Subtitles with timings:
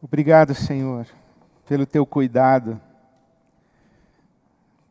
[0.00, 1.08] Obrigado, Senhor,
[1.66, 2.80] pelo teu cuidado,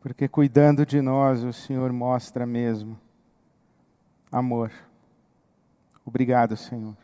[0.02, 3.00] porque cuidando de nós o Senhor mostra mesmo
[4.30, 4.70] amor.
[6.04, 6.94] Obrigado, Senhor.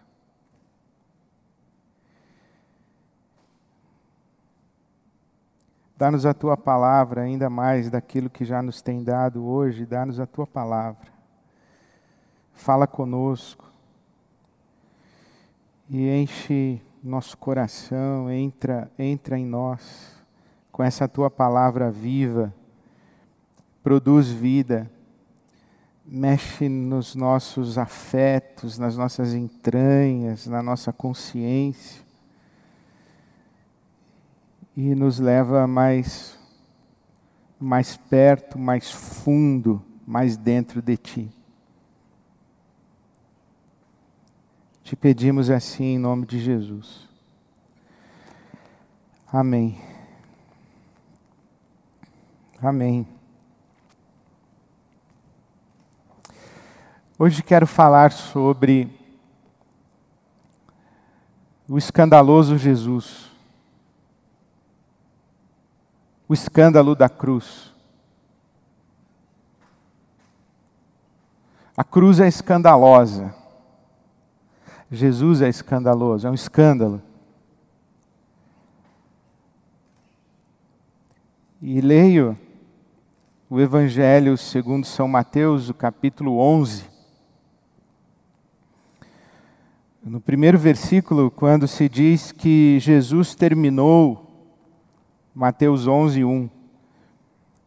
[5.97, 10.27] Dá-nos a tua palavra, ainda mais daquilo que já nos tem dado hoje, dá-nos a
[10.27, 11.11] tua palavra.
[12.53, 13.65] Fala conosco
[15.89, 20.15] e enche nosso coração, entra, entra em nós
[20.73, 22.53] com essa tua palavra viva,
[23.83, 24.91] produz vida,
[26.05, 32.03] mexe nos nossos afetos, nas nossas entranhas, na nossa consciência
[34.77, 36.39] e nos leva mais
[37.61, 41.44] mais perto, mais fundo, mais dentro de ti.
[44.95, 47.09] Te pedimos assim em nome de Jesus.
[49.27, 49.77] Amém.
[52.63, 53.05] Amém.
[57.19, 58.89] Hoje quero falar sobre
[61.69, 63.33] o escandaloso Jesus
[66.29, 67.75] o escândalo da cruz.
[71.77, 73.43] A cruz é escandalosa.
[74.95, 77.03] Jesus é escandaloso, é um escândalo.
[81.61, 82.39] E leio
[83.51, 86.85] o Evangelho segundo São Mateus, o capítulo 11.
[90.03, 94.25] No primeiro versículo, quando se diz que Jesus terminou
[95.35, 96.51] Mateus 11, 1.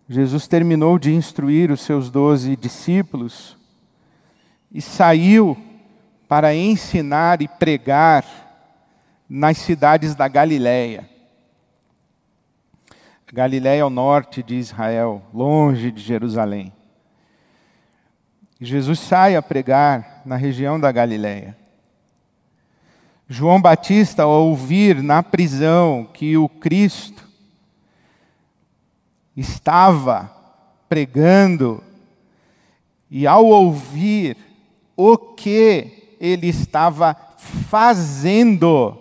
[0.07, 3.57] Jesus terminou de instruir os seus doze discípulos
[4.71, 5.57] e saiu
[6.27, 8.25] para ensinar e pregar
[9.29, 11.09] nas cidades da Galiléia.
[13.31, 16.71] Galiléia ao norte de Israel, longe de Jerusalém.
[18.59, 21.55] Jesus sai a pregar na região da Galiléia.
[23.29, 27.27] João Batista, ao ouvir na prisão que o Cristo
[29.35, 30.31] estava
[30.87, 31.83] pregando
[33.11, 34.37] e ao ouvir
[34.95, 37.15] o que ele estava
[37.69, 38.97] fazendo,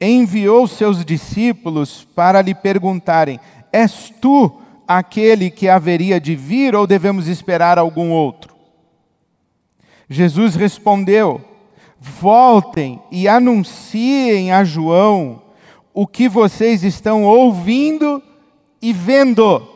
[0.00, 3.38] enviou seus discípulos para lhe perguntarem:
[3.72, 8.54] És tu aquele que haveria de vir ou devemos esperar algum outro?
[10.08, 11.40] Jesus respondeu:
[11.98, 15.42] Voltem e anunciem a João
[15.92, 18.22] o que vocês estão ouvindo
[18.82, 19.73] e vendo.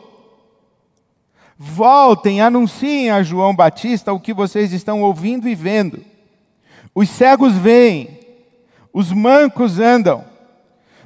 [1.61, 5.99] Voltem, anunciem a João Batista o que vocês estão ouvindo e vendo.
[6.95, 8.17] Os cegos veem,
[8.93, 10.23] os mancos andam,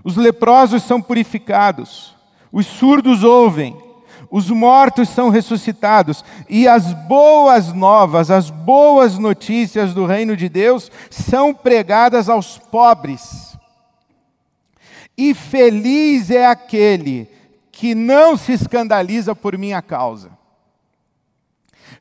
[0.03, 2.15] os leprosos são purificados,
[2.51, 3.75] os surdos ouvem,
[4.29, 10.91] os mortos são ressuscitados, e as boas novas, as boas notícias do reino de Deus
[11.09, 13.57] são pregadas aos pobres.
[15.17, 17.27] E feliz é aquele
[17.71, 20.42] que não se escandaliza por minha causa.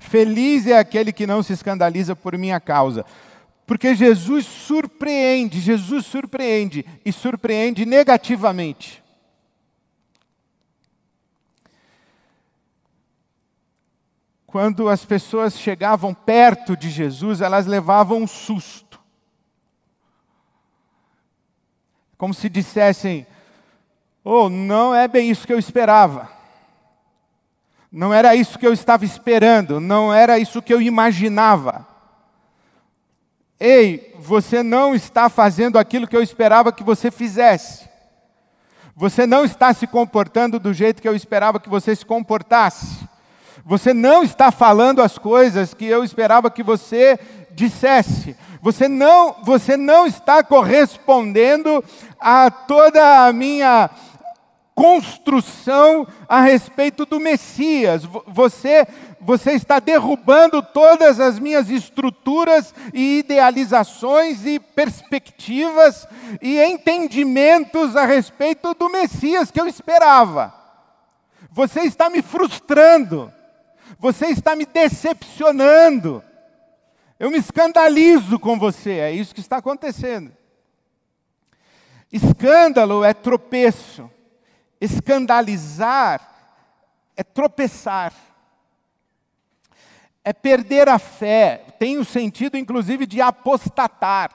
[0.02, 3.06] Feliz é aquele que não se escandaliza por minha causa.
[3.64, 9.02] Porque Jesus surpreende, Jesus surpreende e surpreende negativamente.
[14.44, 19.00] Quando as pessoas chegavam perto de Jesus, elas levavam um susto.
[22.19, 23.26] Como se dissessem:
[24.22, 26.41] oh, não é bem isso que eu esperava.
[27.92, 31.86] Não era isso que eu estava esperando, não era isso que eu imaginava.
[33.60, 37.86] Ei, você não está fazendo aquilo que eu esperava que você fizesse.
[38.97, 43.06] Você não está se comportando do jeito que eu esperava que você se comportasse.
[43.64, 47.19] Você não está falando as coisas que eu esperava que você
[47.50, 48.34] dissesse.
[48.62, 51.84] Você não, você não está correspondendo
[52.19, 53.90] a toda a minha
[54.74, 58.04] construção a respeito do Messias.
[58.26, 58.86] Você,
[59.20, 66.06] você está derrubando todas as minhas estruturas e idealizações e perspectivas
[66.40, 70.54] e entendimentos a respeito do Messias que eu esperava.
[71.50, 73.32] Você está me frustrando.
[73.98, 76.25] Você está me decepcionando.
[77.20, 78.92] Eu me escandalizo com você.
[78.92, 80.32] É isso que está acontecendo.
[82.10, 84.10] Escândalo é tropeço.
[84.82, 86.20] Escandalizar
[87.17, 88.12] é tropeçar,
[90.25, 94.32] é perder a fé, tem o sentido inclusive de apostatar.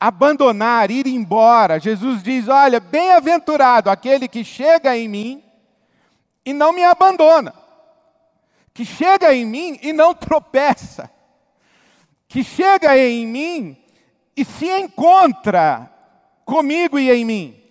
[0.00, 1.78] abandonar, ir embora.
[1.78, 5.44] Jesus diz: Olha, bem-aventurado aquele que chega em mim
[6.42, 7.54] e não me abandona,
[8.72, 11.10] que chega em mim e não tropeça,
[12.26, 13.76] que chega em mim
[14.34, 15.92] e se encontra
[16.46, 17.61] comigo e em mim.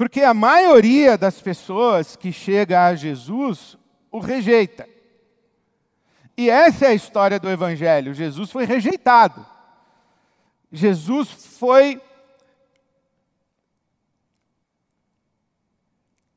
[0.00, 3.76] Porque a maioria das pessoas que chega a Jesus
[4.10, 4.88] o rejeita.
[6.34, 8.14] E essa é a história do Evangelho.
[8.14, 9.46] Jesus foi rejeitado.
[10.72, 12.00] Jesus foi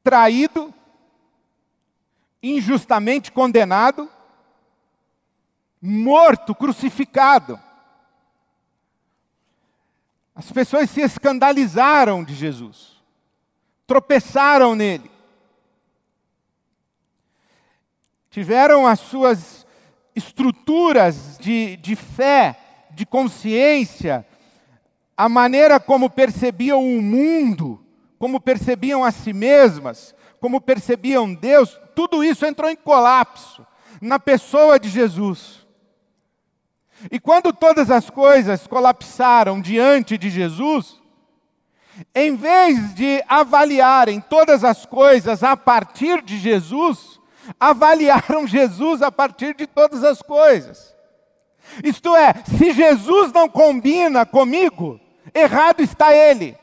[0.03, 0.73] traído,
[2.43, 4.11] injustamente condenado,
[5.81, 7.57] morto, crucificado.
[10.35, 12.92] As pessoas se escandalizaram de Jesus,
[13.93, 15.11] tropeçaram nele,
[18.31, 19.67] tiveram as suas
[20.15, 22.57] estruturas de, de fé,
[22.89, 24.25] de consciência,
[25.15, 27.85] a maneira como percebiam o mundo,
[28.17, 33.63] como percebiam a si mesmas, como percebiam Deus, tudo isso entrou em colapso
[34.01, 35.67] na pessoa de Jesus.
[37.11, 41.02] E quando todas as coisas colapsaram diante de Jesus,
[42.13, 47.19] em vez de avaliarem todas as coisas a partir de Jesus,
[47.59, 50.93] avaliaram Jesus a partir de todas as coisas.
[51.83, 54.99] Isto é, se Jesus não combina comigo,
[55.33, 56.57] errado está ele.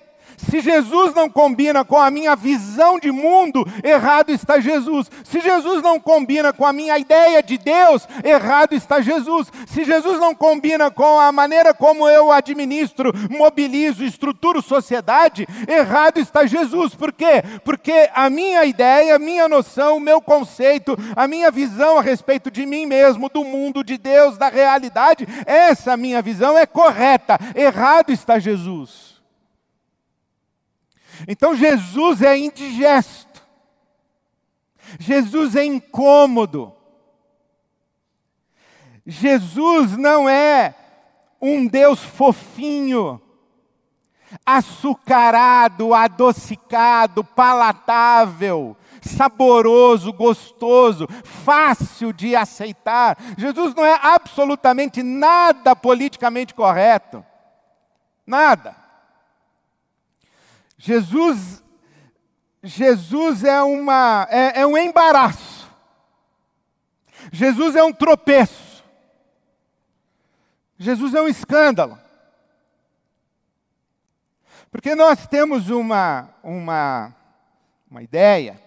[0.49, 5.11] Se Jesus não combina com a minha visão de mundo, errado está Jesus.
[5.23, 9.53] Se Jesus não combina com a minha ideia de Deus, errado está Jesus.
[9.67, 16.47] Se Jesus não combina com a maneira como eu administro, mobilizo, estruturo sociedade, errado está
[16.47, 16.95] Jesus.
[16.95, 17.43] Por quê?
[17.63, 22.51] Porque a minha ideia, a minha noção, o meu conceito, a minha visão a respeito
[22.51, 27.39] de mim mesmo, do mundo, de Deus, da realidade, essa minha visão é correta.
[27.55, 29.10] Errado está Jesus.
[31.27, 33.43] Então Jesus é indigesto.
[34.99, 36.73] Jesus é incômodo.
[39.07, 40.75] Jesus não é
[41.41, 43.21] um Deus fofinho,
[44.45, 53.17] açucarado, adocicado, palatável, saboroso, gostoso, fácil de aceitar.
[53.39, 57.25] Jesus não é absolutamente nada politicamente correto.
[58.27, 58.77] Nada.
[60.83, 61.63] Jesus,
[62.63, 65.71] Jesus é, uma, é, é um embaraço.
[67.31, 68.83] Jesus é um tropeço.
[70.79, 71.99] Jesus é um escândalo.
[74.71, 77.15] Porque nós temos uma, uma,
[77.91, 78.59] uma ideia,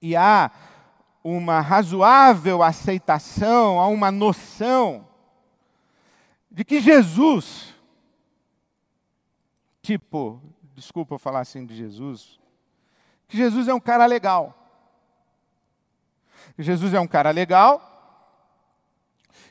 [0.00, 0.50] e há
[1.22, 5.06] uma razoável aceitação, há uma noção
[6.50, 7.72] de que Jesus,
[9.80, 10.42] tipo
[10.74, 12.40] desculpa falar assim de Jesus,
[13.28, 14.58] que Jesus é um cara legal.
[16.58, 17.80] Jesus é um cara legal,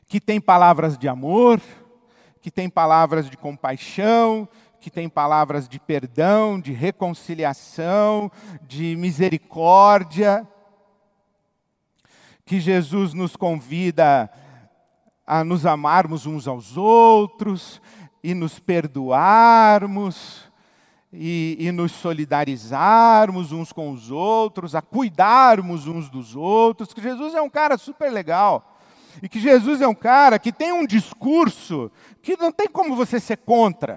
[0.08, 1.62] que tem palavras de amor,
[2.42, 4.48] que tem palavras de compaixão,
[4.80, 8.32] que tem palavras de perdão, de reconciliação,
[8.64, 10.48] de misericórdia.
[12.44, 14.30] Que Jesus nos convida
[15.26, 17.80] a nos amarmos uns aos outros
[18.24, 20.51] e nos perdoarmos
[21.14, 27.36] e, e, nos solidarizarmos uns com os outros, a cuidarmos uns dos outros, que Jesus
[27.36, 28.78] é um cara super legal.
[29.22, 31.92] E que Jesus é um cara que tem um discurso
[32.22, 33.96] que não tem como você ser contra.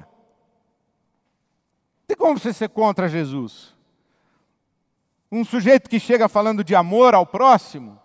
[2.00, 3.74] Não tem como você ser contra Jesus.
[5.30, 8.00] Um sujeito que chega falando de amor ao próximo,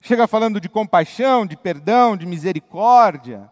[0.00, 3.48] chega falando de compaixão, de perdão, de misericórdia,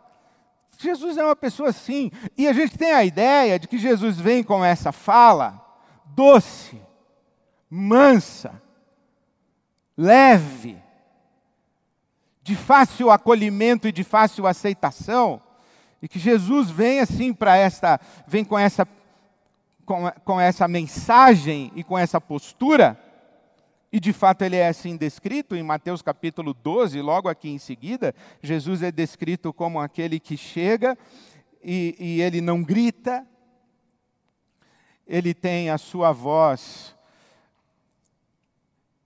[0.78, 2.11] Jesus é uma pessoa assim.
[2.37, 5.64] E a gente tem a ideia de que Jesus vem com essa fala
[6.04, 6.80] doce,
[7.68, 8.62] mansa,
[9.97, 10.76] leve,
[12.42, 15.42] de fácil acolhimento e de fácil aceitação,
[16.00, 18.87] e que Jesus vem assim para esta, vem com essa
[19.85, 22.99] com, com essa mensagem e com essa postura
[23.92, 28.14] e de fato ele é assim descrito em Mateus capítulo 12, logo aqui em seguida,
[28.42, 30.97] Jesus é descrito como aquele que chega
[31.62, 33.26] e, e ele não grita,
[35.07, 36.95] ele tem a sua voz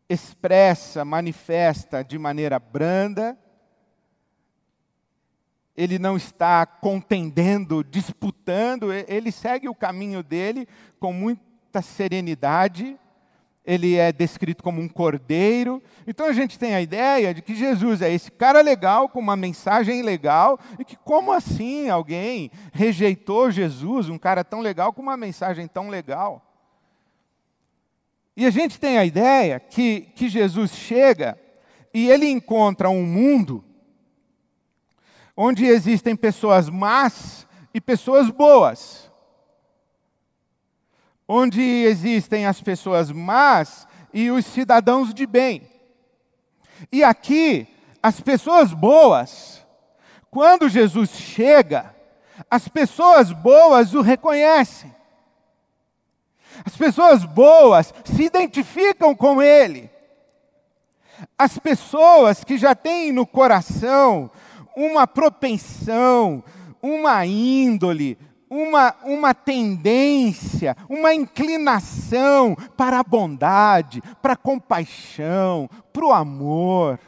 [0.09, 3.39] expressa, manifesta de maneira branda,
[5.75, 10.69] ele não está contendendo, disputando, ele segue o caminho dele
[11.01, 12.99] com muita serenidade
[13.64, 15.83] ele é descrito como um cordeiro.
[16.07, 19.37] Então a gente tem a ideia de que Jesus é esse cara legal, com uma
[19.37, 25.16] mensagem legal, e que como assim alguém rejeitou Jesus, um cara tão legal, com uma
[25.16, 26.45] mensagem tão legal?
[28.37, 31.38] E a gente tem a ideia que, que Jesus chega
[31.92, 33.62] e ele encontra um mundo
[35.37, 39.12] onde existem pessoas más e pessoas boas
[41.26, 45.69] onde existem as pessoas más e os cidadãos de bem.
[46.91, 47.67] E aqui,
[48.02, 49.64] as pessoas boas,
[50.31, 51.95] quando Jesus chega,
[52.50, 54.93] as pessoas boas o reconhecem.
[56.64, 59.91] As pessoas boas se identificam com ele.
[61.38, 64.31] As pessoas que já têm no coração
[64.76, 66.43] uma propensão,
[66.83, 68.19] uma índole,
[68.52, 77.00] uma, uma tendência, uma inclinação para a bondade, para a compaixão, para o amor,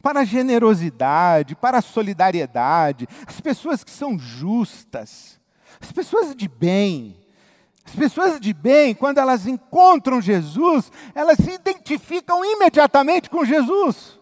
[0.00, 3.06] para a generosidade, para a solidariedade.
[3.26, 5.38] As pessoas que são justas,
[5.78, 7.18] as pessoas de bem.
[7.84, 14.18] As pessoas de bem, quando elas encontram Jesus, elas se identificam imediatamente com Jesus.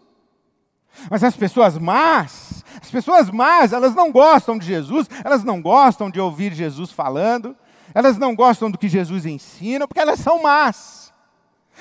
[1.09, 6.11] Mas as pessoas más, as pessoas más, elas não gostam de Jesus, elas não gostam
[6.11, 7.57] de ouvir Jesus falando,
[7.95, 11.12] elas não gostam do que Jesus ensina, porque elas são más.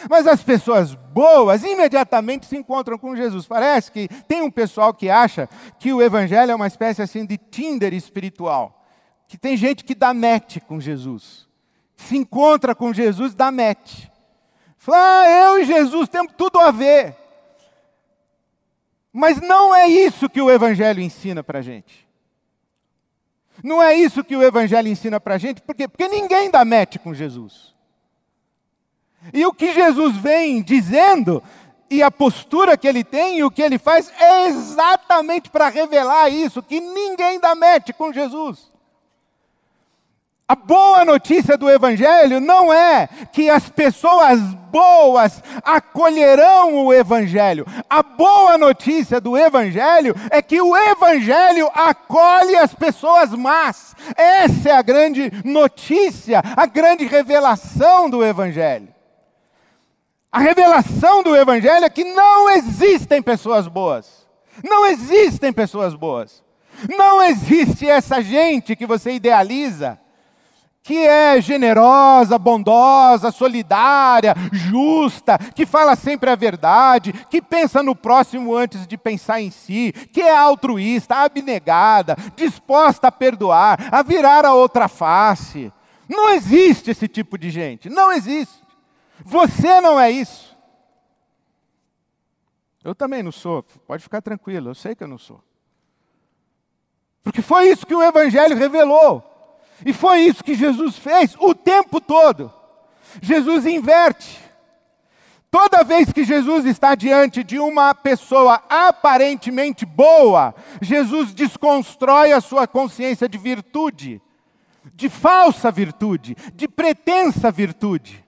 [0.09, 3.45] Mas as pessoas boas imediatamente se encontram com Jesus.
[3.45, 5.49] Parece que tem um pessoal que acha
[5.79, 8.85] que o evangelho é uma espécie assim de Tinder espiritual,
[9.27, 11.47] que tem gente que dá match com Jesus.
[11.97, 14.05] Se encontra com Jesus, dá match.
[14.77, 17.18] Fala, ah, eu e Jesus temos tudo a ver.
[19.11, 22.07] Mas não é isso que o Evangelho ensina para a gente.
[23.63, 25.87] Não é isso que o Evangelho ensina para a gente, por quê?
[25.87, 27.73] Porque ninguém dá match com Jesus.
[29.33, 31.43] E o que Jesus vem dizendo,
[31.89, 36.29] e a postura que ele tem, e o que ele faz, é exatamente para revelar
[36.29, 38.71] isso, que ninguém dá match com Jesus.
[40.49, 44.39] A boa notícia do Evangelho não é que as pessoas
[44.71, 47.67] boas acolherão o Evangelho.
[47.87, 53.95] A boa notícia do Evangelho é que o Evangelho acolhe as pessoas más.
[54.17, 58.87] Essa é a grande notícia, a grande revelação do Evangelho.
[60.31, 64.27] A revelação do Evangelho é que não existem pessoas boas.
[64.63, 66.43] Não existem pessoas boas.
[66.97, 69.99] Não existe essa gente que você idealiza
[70.89, 78.55] que é generosa, bondosa, solidária, justa, que fala sempre a verdade, que pensa no próximo
[78.55, 84.55] antes de pensar em si, que é altruísta, abnegada, disposta a perdoar, a virar a
[84.55, 85.71] outra face.
[86.07, 88.63] Não existe esse tipo de gente, não existe.
[89.23, 90.57] Você não é isso.
[92.83, 95.39] Eu também não sou, pode ficar tranquilo, eu sei que eu não sou.
[97.21, 99.28] Porque foi isso que o Evangelho revelou.
[99.85, 102.51] E foi isso que Jesus fez o tempo todo.
[103.21, 104.39] Jesus inverte.
[105.51, 112.67] Toda vez que Jesus está diante de uma pessoa aparentemente boa, Jesus desconstrói a sua
[112.67, 114.21] consciência de virtude,
[114.93, 118.23] de falsa virtude, de pretensa virtude,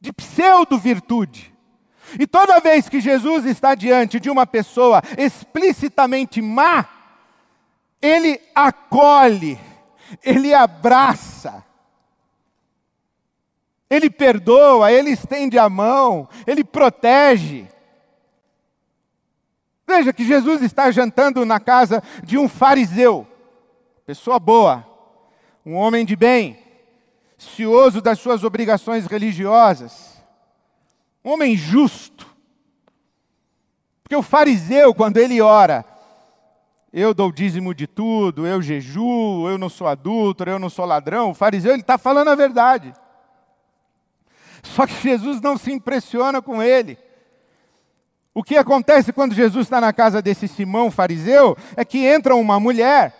[0.00, 1.54] de pseudo-virtude.
[2.18, 6.84] E toda vez que Jesus está diante de uma pessoa explicitamente má,
[8.02, 9.58] ele acolhe
[10.22, 11.64] ele abraça,
[13.88, 17.66] ele perdoa, ele estende a mão, ele protege.
[19.86, 23.26] Veja que Jesus está jantando na casa de um fariseu,
[24.06, 24.86] pessoa boa,
[25.64, 26.58] um homem de bem,
[27.36, 30.22] cioso das suas obrigações religiosas,
[31.24, 32.34] um homem justo.
[34.02, 35.84] Porque o fariseu, quando ele ora,
[36.96, 41.30] eu dou dízimo de tudo, eu jejuo, eu não sou adúltero, eu não sou ladrão.
[41.30, 42.94] O fariseu ele está falando a verdade.
[44.62, 46.96] Só que Jesus não se impressiona com ele.
[48.32, 52.60] O que acontece quando Jesus está na casa desse Simão fariseu é que entra uma
[52.60, 53.12] mulher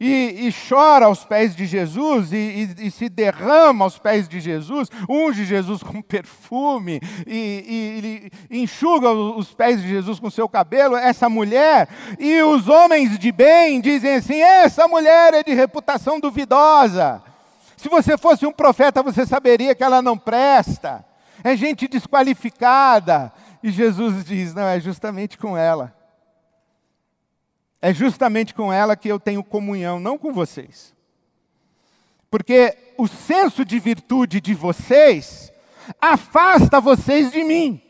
[0.00, 4.38] e, e, chora aos pés de Jesus e, e, e, se derrama aos pés de
[4.38, 11.28] Jesus, unge Jesus com perfume e, enxuga os pés de Jesus com seu cabelo, essa
[11.28, 17.20] mulher, e os homens de bem dizem assim: essa mulher é de reputação duvidosa.
[17.76, 21.04] Se você fosse um profeta, você saberia que ela não presta,
[21.42, 23.32] é gente desqualificada.
[23.62, 25.97] E Jesus diz: não, é justamente com ela.
[27.80, 30.94] É justamente com ela que eu tenho comunhão, não com vocês.
[32.30, 35.52] Porque o senso de virtude de vocês
[36.00, 37.80] afasta vocês de mim.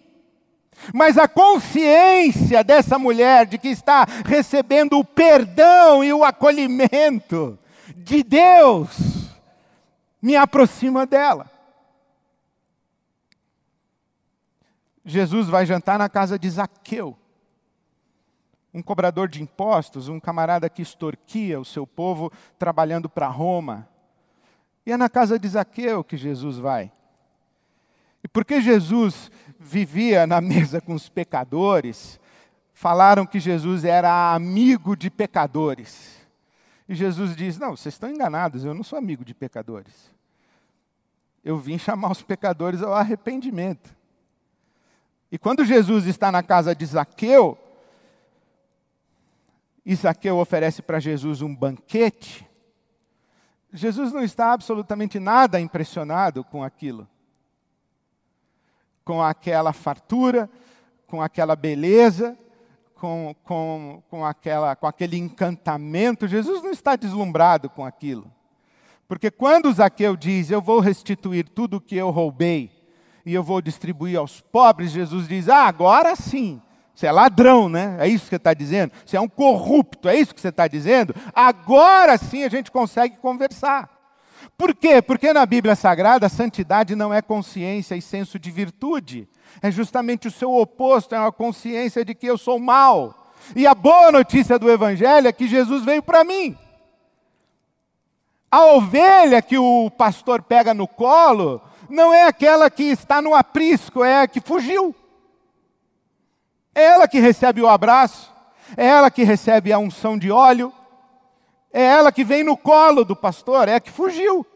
[0.95, 7.59] Mas a consciência dessa mulher de que está recebendo o perdão e o acolhimento
[7.97, 9.29] de Deus
[10.23, 11.51] me aproxima dela.
[15.05, 17.18] Jesus vai jantar na casa de Zaqueu,
[18.79, 23.89] um cobrador de impostos, um camarada que extorquia o seu povo trabalhando para Roma.
[24.87, 26.93] E é na casa de Zaqueu que Jesus vai.
[28.23, 32.21] E porque Jesus vivia na mesa com os pecadores,
[32.73, 36.17] falaram que Jesus era amigo de pecadores.
[36.89, 40.11] E Jesus diz: Não, vocês estão enganados, eu não sou amigo de pecadores.
[41.45, 43.97] Eu vim chamar os pecadores ao arrependimento.
[45.31, 47.59] E quando Jesus está na casa de Zaqueu,
[50.25, 52.47] e oferece para Jesus um banquete,
[53.73, 57.09] Jesus não está absolutamente nada impressionado com aquilo
[59.09, 60.51] com aquela fartura,
[61.07, 62.37] com aquela beleza,
[62.95, 66.29] com, com, com, aquela, com aquele encantamento.
[66.29, 68.31] Jesus não está deslumbrado com aquilo.
[69.09, 72.71] Porque quando Zaqueu diz, eu vou restituir tudo o que eu roubei
[73.25, 76.61] e eu vou distribuir aos pobres, Jesus diz, ah, agora sim.
[76.99, 77.97] Você é ladrão, né?
[78.01, 78.91] É isso que você está dizendo?
[79.07, 81.15] Você é um corrupto, é isso que você está dizendo?
[81.33, 83.89] Agora sim a gente consegue conversar.
[84.57, 85.01] Por quê?
[85.01, 89.29] Porque na Bíblia Sagrada a santidade não é consciência e senso de virtude.
[89.63, 93.33] É justamente o seu oposto, é uma consciência de que eu sou mal.
[93.55, 96.59] E a boa notícia do Evangelho é que Jesus veio para mim.
[98.51, 104.03] A ovelha que o pastor pega no colo não é aquela que está no aprisco,
[104.03, 104.93] é a que fugiu.
[106.79, 108.33] É ela que recebe o abraço,
[108.77, 110.73] é ela que recebe a unção de óleo,
[111.73, 114.47] é ela que vem no colo do pastor, é a que fugiu.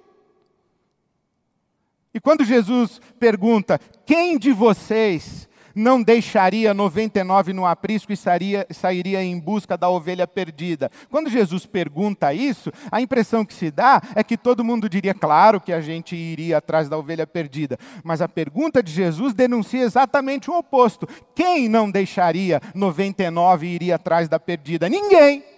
[2.15, 9.23] E quando Jesus pergunta: quem de vocês não deixaria 99 no aprisco e sairia, sairia
[9.23, 10.91] em busca da ovelha perdida?
[11.11, 15.61] Quando Jesus pergunta isso, a impressão que se dá é que todo mundo diria, claro
[15.61, 17.79] que a gente iria atrás da ovelha perdida.
[18.03, 23.95] Mas a pergunta de Jesus denuncia exatamente o oposto: quem não deixaria 99 e iria
[23.97, 24.89] atrás da perdida?
[24.89, 25.52] Ninguém.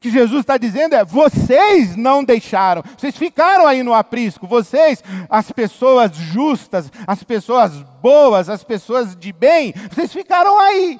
[0.00, 5.52] Que Jesus está dizendo é: vocês não deixaram, vocês ficaram aí no aprisco, vocês, as
[5.52, 10.98] pessoas justas, as pessoas boas, as pessoas de bem, vocês ficaram aí.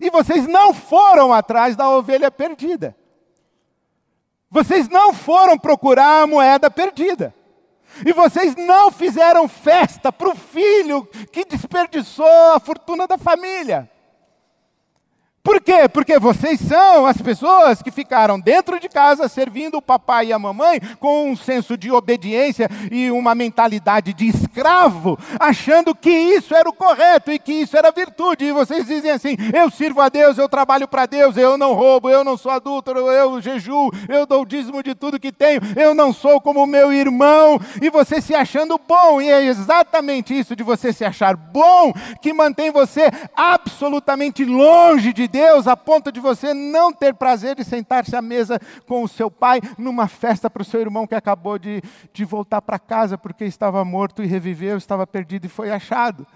[0.00, 2.96] E vocês não foram atrás da ovelha perdida.
[4.50, 7.34] Vocês não foram procurar a moeda perdida.
[8.04, 13.91] E vocês não fizeram festa para o filho que desperdiçou a fortuna da família.
[15.42, 15.88] Por quê?
[15.88, 20.38] Porque vocês são as pessoas que ficaram dentro de casa servindo o papai e a
[20.38, 26.68] mamãe com um senso de obediência e uma mentalidade de escravo, achando que isso era
[26.68, 28.44] o correto e que isso era virtude.
[28.44, 32.08] E vocês dizem assim: eu sirvo a Deus, eu trabalho para Deus, eu não roubo,
[32.08, 35.92] eu não sou adúltero, eu jejuo, eu dou o dízimo de tudo que tenho, eu
[35.92, 37.60] não sou como meu irmão.
[37.80, 42.32] E você se achando bom, e é exatamente isso de você se achar bom que
[42.32, 48.14] mantém você absolutamente longe de Deus a ponto de você não ter prazer de sentar-se
[48.14, 51.82] à mesa com o seu pai numa festa para o seu irmão que acabou de,
[52.12, 56.26] de voltar para casa porque estava morto e reviveu, estava perdido e foi achado.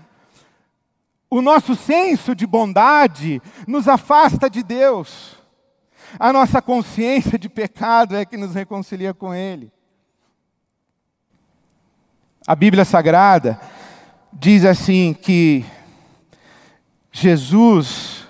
[1.29, 5.37] O nosso senso de bondade nos afasta de Deus.
[6.19, 9.71] A nossa consciência de pecado é que nos reconcilia com Ele.
[12.47, 13.61] A Bíblia Sagrada
[14.33, 15.65] diz assim que
[17.11, 18.26] Jesus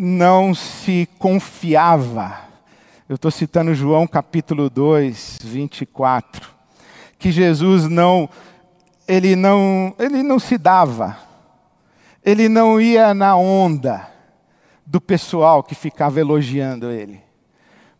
[0.00, 2.42] não se confiava.
[3.08, 6.48] Eu estou citando João capítulo 2, 24.
[7.18, 8.30] Que Jesus não,
[9.08, 11.18] ele não, ele não se dava.
[12.24, 14.08] Ele não ia na onda
[14.86, 17.20] do pessoal que ficava elogiando ele.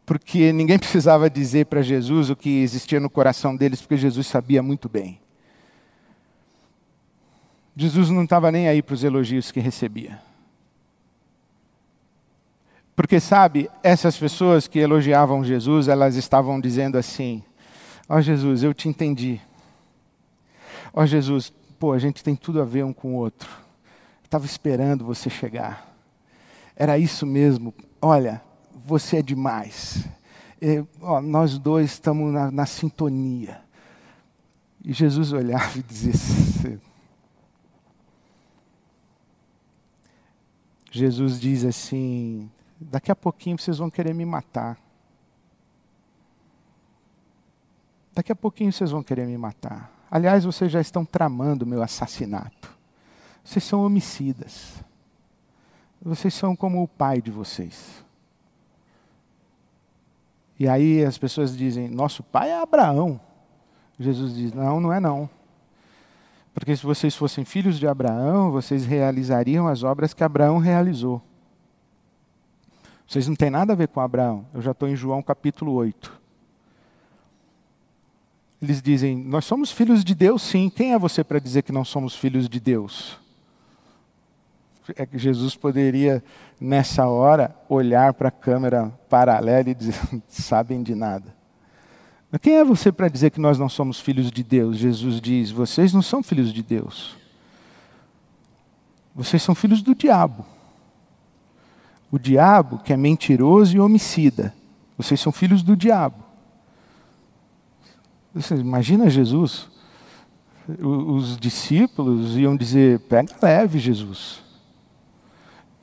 [0.07, 4.63] Porque ninguém precisava dizer para Jesus o que existia no coração deles, porque Jesus sabia
[4.63, 5.21] muito bem.
[7.75, 10.28] Jesus não estava nem aí para os elogios que recebia.
[12.99, 17.45] Porque, sabe, essas pessoas que elogiavam Jesus, elas estavam dizendo assim:
[18.09, 19.41] Ó oh, Jesus, eu te entendi.
[20.93, 23.49] Ó oh, Jesus, pô, a gente tem tudo a ver um com o outro.
[24.25, 25.95] Estava esperando você chegar.
[26.75, 27.73] Era isso mesmo.
[28.03, 28.43] Olha,
[28.85, 30.05] você é demais.
[31.01, 33.61] Ó, nós dois estamos na, na sintonia.
[34.85, 36.81] E Jesus olhava e dizia:
[40.91, 44.79] Jesus diz assim: Daqui a pouquinho vocês vão querer me matar.
[48.15, 49.93] Daqui a pouquinho vocês vão querer me matar.
[50.11, 52.77] Aliás, vocês já estão tramando meu assassinato.
[53.45, 54.83] Vocês são homicidas.
[56.01, 58.05] Vocês são como o pai de vocês.
[60.59, 63.21] E aí as pessoas dizem: Nosso pai é Abraão.
[63.99, 65.29] Jesus diz: Não, não é não.
[66.53, 71.23] Porque se vocês fossem filhos de Abraão, vocês realizariam as obras que Abraão realizou.
[73.09, 74.45] Vocês não têm nada a ver com Abraão.
[74.53, 76.13] Eu já estou em João capítulo 8.
[78.61, 80.69] Eles dizem: Nós somos filhos de Deus, sim.
[80.69, 83.19] Quem é você para dizer que não somos filhos de Deus?
[84.95, 86.23] É que Jesus poderia,
[86.61, 89.95] nessa hora, olhar para a câmera paralela e dizer:
[90.29, 91.35] Sabem de nada.
[92.31, 94.77] Mas quem é você para dizer que nós não somos filhos de Deus?
[94.77, 97.17] Jesus diz: Vocês não são filhos de Deus.
[99.15, 100.45] Vocês são filhos do diabo.
[102.11, 104.55] O diabo que é mentiroso e homicida.
[104.97, 106.25] Vocês são filhos do diabo.
[108.35, 109.69] Você imagina Jesus?
[110.81, 114.43] Os discípulos iam dizer: pega leve, Jesus.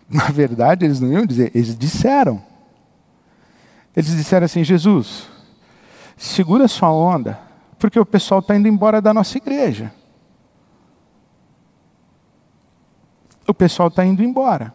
[0.09, 2.41] Na verdade, eles não iam dizer, eles disseram.
[3.95, 5.27] Eles disseram assim: Jesus,
[6.15, 7.39] segura sua onda,
[7.79, 9.91] porque o pessoal está indo embora da nossa igreja.
[13.47, 14.73] O pessoal está indo embora.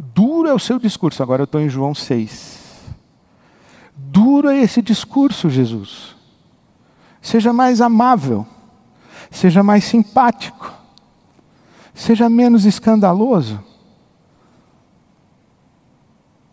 [0.00, 1.22] Duro é o seu discurso.
[1.22, 2.58] Agora eu estou em João 6.
[3.94, 6.16] Duro é esse discurso, Jesus.
[7.20, 8.46] Seja mais amável,
[9.30, 10.72] seja mais simpático,
[11.92, 13.62] seja menos escandaloso,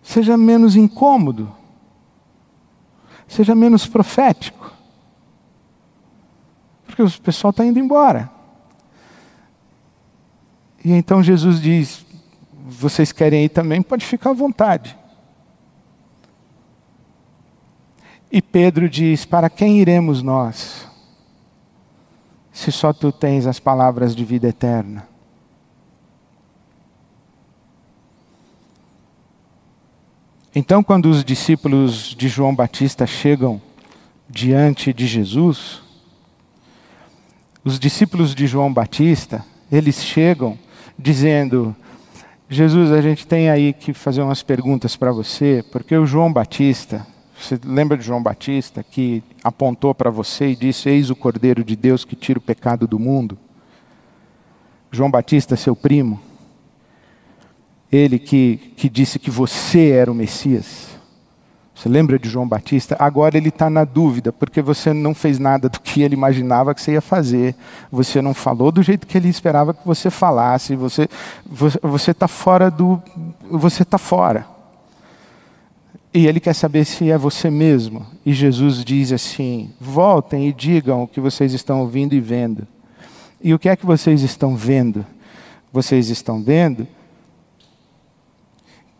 [0.03, 1.49] seja menos incômodo,
[3.29, 4.73] seja menos profético.
[6.85, 8.29] Porque o pessoal está indo embora.
[10.83, 12.05] E então Jesus diz:
[12.67, 14.97] vocês querem ir também, pode ficar à vontade.
[18.31, 20.87] E Pedro diz: Para quem iremos nós,
[22.51, 25.07] se só tu tens as palavras de vida eterna?
[30.53, 33.61] Então, quando os discípulos de João Batista chegam
[34.27, 35.81] diante de Jesus,
[37.63, 40.57] os discípulos de João Batista, eles chegam
[40.97, 41.75] dizendo:
[42.49, 47.05] Jesus, a gente tem aí que fazer umas perguntas para você, porque o João Batista,
[47.37, 51.75] você lembra de João Batista que apontou para você e disse: Eis o Cordeiro de
[51.75, 53.37] Deus que tira o pecado do mundo?
[54.89, 56.21] João Batista, seu primo,
[57.91, 60.96] ele que, que disse que você era o Messias.
[61.77, 62.95] Você lembra de João Batista?
[62.97, 66.81] Agora ele está na dúvida, porque você não fez nada do que ele imaginava que
[66.81, 67.53] você ia fazer.
[67.91, 70.75] Você não falou do jeito que ele esperava que você falasse.
[70.75, 71.07] Você
[71.45, 72.99] você está fora do.
[73.51, 74.47] Você está fora.
[76.11, 78.07] E ele quer saber se é você mesmo.
[78.25, 82.67] E Jesus diz assim: voltem e digam o que vocês estão ouvindo e vendo.
[83.39, 85.05] E o que é que vocês estão vendo?
[85.71, 86.87] Vocês estão vendo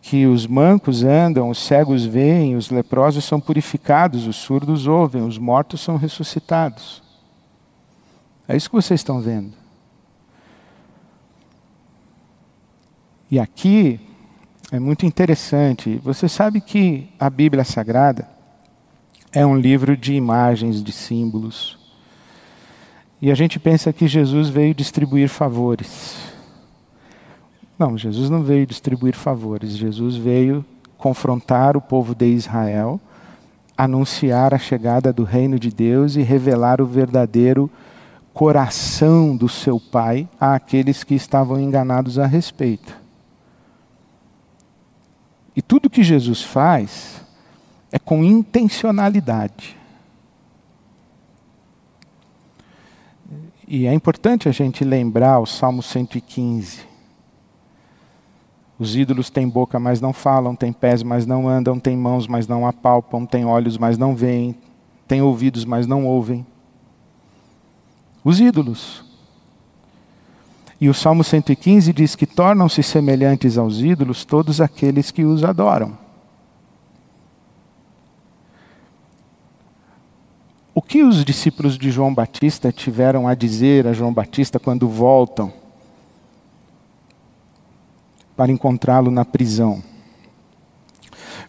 [0.10, 5.38] que os mancos andam, os cegos veem, os leprosos são purificados, os surdos ouvem, os
[5.38, 7.04] mortos são ressuscitados.
[8.48, 9.52] É isso que vocês estão vendo.
[13.30, 14.00] E aqui
[14.72, 16.00] é muito interessante.
[16.02, 18.30] Você sabe que a Bíblia Sagrada
[19.34, 21.78] é um livro de imagens, de símbolos.
[23.22, 26.27] E a gente pensa que Jesus veio distribuir favores.
[27.78, 29.72] Não, Jesus não veio distribuir favores.
[29.72, 30.66] Jesus veio
[30.98, 33.00] confrontar o povo de Israel,
[33.78, 37.70] anunciar a chegada do reino de Deus e revelar o verdadeiro
[38.34, 42.96] coração do seu Pai àqueles que estavam enganados a respeito.
[45.56, 47.20] E tudo que Jesus faz
[47.92, 49.76] é com intencionalidade.
[53.68, 56.87] E é importante a gente lembrar o Salmo 115.
[58.80, 62.48] Os ídolos têm boca, mas não falam, têm pés, mas não andam, têm mãos, mas
[62.48, 64.56] não apalpam, têm olhos, mas não veem,
[65.08, 66.46] têm ouvidos, mas não ouvem.
[68.24, 69.04] Os ídolos.
[70.80, 75.98] E o Salmo 115 diz que tornam-se semelhantes aos ídolos todos aqueles que os adoram.
[80.76, 85.52] O que os discípulos de João Batista tiveram a dizer a João Batista quando voltam
[88.38, 89.84] para encontrá-lo na prisão?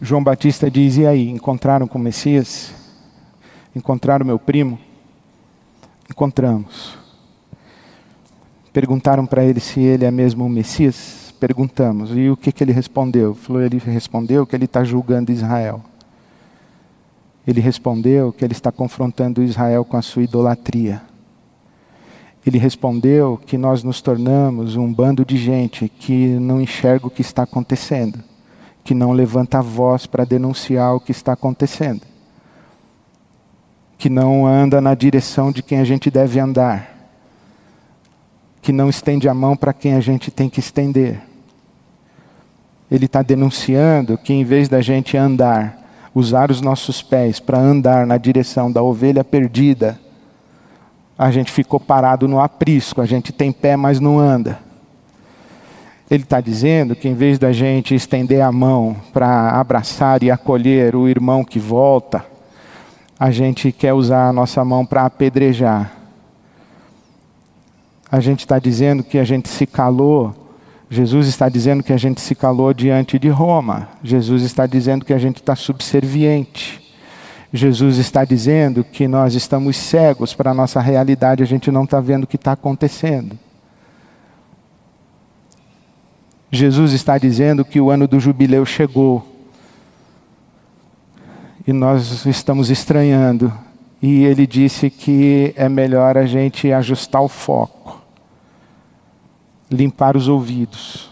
[0.01, 2.73] João Batista diz: E aí, encontraram com o Messias?
[3.75, 4.79] Encontraram meu primo?
[6.09, 6.97] Encontramos.
[8.73, 11.33] Perguntaram para ele se ele é mesmo o Messias?
[11.39, 12.11] Perguntamos.
[12.15, 13.37] E o que, que ele respondeu?
[13.63, 15.81] Ele respondeu que ele está julgando Israel.
[17.47, 21.01] Ele respondeu que ele está confrontando Israel com a sua idolatria.
[22.49, 27.21] Ele respondeu que nós nos tornamos um bando de gente que não enxerga o que
[27.21, 28.23] está acontecendo,
[28.83, 32.01] que não levanta a voz para denunciar o que está acontecendo,
[33.99, 36.89] que não anda na direção de quem a gente deve andar,
[38.63, 41.21] que não estende a mão para quem a gente tem que estender.
[42.89, 48.07] Ele está denunciando que em vez da gente andar, usar os nossos pés para andar
[48.07, 49.99] na direção da ovelha perdida,
[51.19, 54.57] a gente ficou parado no aprisco, a gente tem pé, mas não anda.
[56.09, 60.95] Ele está dizendo que em vez da gente estender a mão para abraçar e acolher
[60.95, 62.25] o irmão que volta,
[63.19, 65.91] a gente quer usar a nossa mão para apedrejar.
[68.09, 70.33] A gente está dizendo que a gente se calou.
[70.89, 73.89] Jesus está dizendo que a gente se calou diante de Roma.
[74.01, 76.88] Jesus está dizendo que a gente está subserviente.
[77.51, 81.99] Jesus está dizendo que nós estamos cegos para a nossa realidade, a gente não está
[81.99, 83.37] vendo o que está acontecendo.
[86.51, 89.25] Jesus está dizendo que o ano do jubileu chegou
[91.65, 93.51] e nós estamos estranhando.
[94.01, 98.01] E ele disse que é melhor a gente ajustar o foco,
[99.69, 101.08] limpar os ouvidos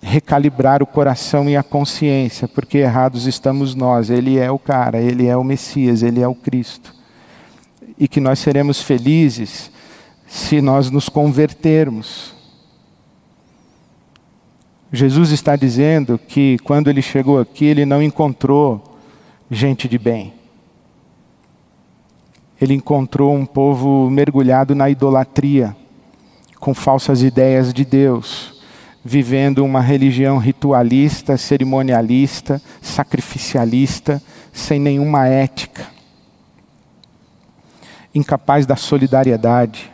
[0.00, 4.10] recalibrar o coração e a consciência, porque errados estamos nós.
[4.10, 6.94] Ele é o cara, ele é o Messias, ele é o Cristo.
[7.98, 9.70] E que nós seremos felizes
[10.26, 12.34] se nós nos convertermos.
[14.92, 18.98] Jesus está dizendo que quando ele chegou aqui, ele não encontrou
[19.50, 20.32] gente de bem.
[22.60, 25.76] Ele encontrou um povo mergulhado na idolatria,
[26.58, 28.55] com falsas ideias de Deus
[29.06, 34.20] vivendo uma religião ritualista, cerimonialista, sacrificialista,
[34.52, 35.86] sem nenhuma ética,
[38.12, 39.92] incapaz da solidariedade,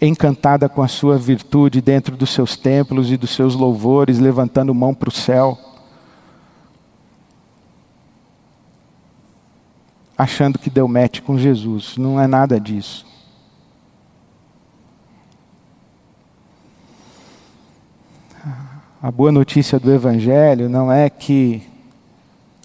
[0.00, 4.94] encantada com a sua virtude dentro dos seus templos e dos seus louvores, levantando mão
[4.94, 5.58] para o céu,
[10.16, 11.98] achando que deu match com Jesus.
[11.98, 13.09] Não é nada disso.
[19.02, 21.62] A boa notícia do Evangelho não é que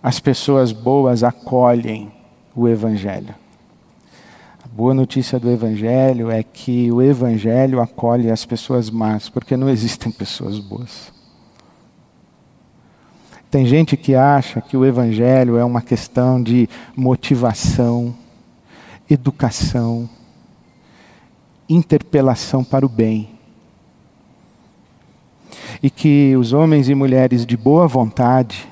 [0.04, 2.12] as pessoas boas acolhem
[2.54, 3.34] o Evangelho.
[4.62, 9.70] A boa notícia do Evangelho é que o Evangelho acolhe as pessoas más, porque não
[9.70, 11.10] existem pessoas boas.
[13.50, 16.68] Tem gente que acha que o Evangelho é uma questão de
[16.98, 18.14] motivação,
[19.10, 20.10] educação,
[21.70, 23.35] interpelação para o bem
[25.82, 28.68] e que os homens e mulheres de boa vontade,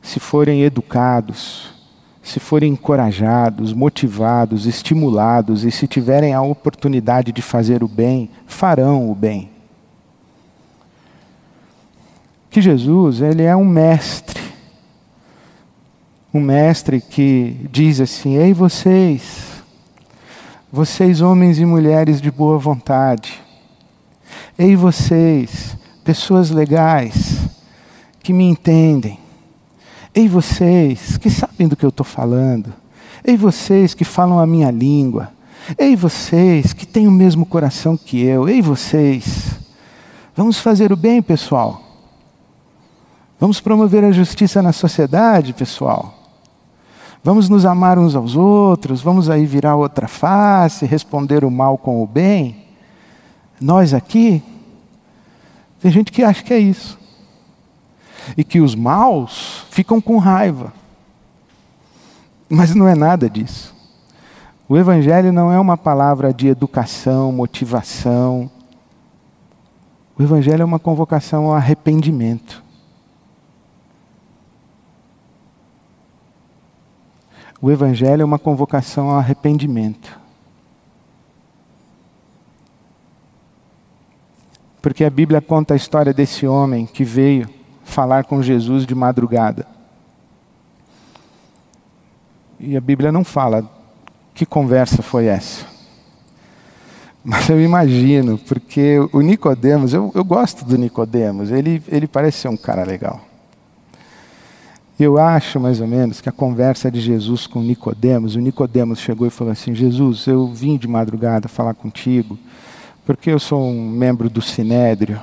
[0.00, 1.72] se forem educados,
[2.22, 9.10] se forem encorajados, motivados, estimulados e se tiverem a oportunidade de fazer o bem, farão
[9.10, 9.50] o bem.
[12.48, 14.40] Que Jesus, ele é um mestre.
[16.32, 19.62] Um mestre que diz assim: "Ei vocês,
[20.70, 23.41] vocês homens e mulheres de boa vontade,
[24.58, 27.38] Ei vocês, pessoas legais,
[28.22, 29.18] que me entendem.
[30.14, 32.72] Ei vocês, que sabem do que eu estou falando.
[33.24, 35.30] Ei vocês que falam a minha língua.
[35.78, 38.48] Ei vocês que têm o mesmo coração que eu.
[38.48, 39.58] Ei vocês.
[40.36, 41.80] Vamos fazer o bem, pessoal.
[43.40, 46.14] Vamos promover a justiça na sociedade, pessoal.
[47.24, 52.02] Vamos nos amar uns aos outros, vamos aí virar outra face, responder o mal com
[52.02, 52.61] o bem.
[53.62, 54.42] Nós aqui,
[55.80, 56.98] tem gente que acha que é isso.
[58.36, 60.72] E que os maus ficam com raiva.
[62.48, 63.74] Mas não é nada disso.
[64.68, 68.50] O Evangelho não é uma palavra de educação, motivação.
[70.18, 72.62] O Evangelho é uma convocação ao arrependimento.
[77.60, 80.21] O Evangelho é uma convocação ao arrependimento.
[84.82, 87.48] Porque a Bíblia conta a história desse homem que veio
[87.84, 89.64] falar com Jesus de madrugada.
[92.58, 93.64] E a Bíblia não fala
[94.34, 95.64] que conversa foi essa.
[97.24, 102.48] Mas eu imagino, porque o Nicodemos, eu, eu gosto do Nicodemos, ele, ele parece ser
[102.48, 103.20] um cara legal.
[104.98, 109.26] Eu acho mais ou menos que a conversa de Jesus com Nicodemos, o Nicodemos chegou
[109.26, 112.36] e falou assim: Jesus, eu vim de madrugada falar contigo
[113.04, 115.20] porque eu sou um membro do Sinédrio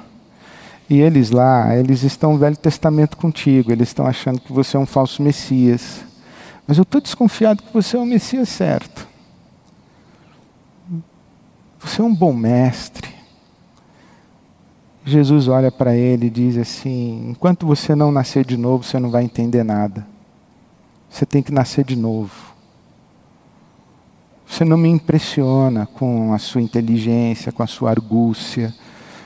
[0.90, 4.80] E eles lá, eles estão no Velho Testamento contigo, eles estão achando que você é
[4.80, 6.04] um falso Messias.
[6.68, 9.08] Mas eu estou desconfiado que você é o Messias certo.
[11.80, 13.08] Você é um bom mestre.
[15.06, 19.10] Jesus olha para ele e diz assim: enquanto você não nascer de novo, você não
[19.10, 20.06] vai entender nada.
[21.10, 22.32] Você tem que nascer de novo.
[24.50, 28.74] Você não me impressiona com a sua inteligência, com a sua argúcia,